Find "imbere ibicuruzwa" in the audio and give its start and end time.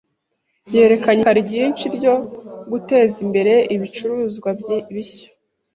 3.25-4.49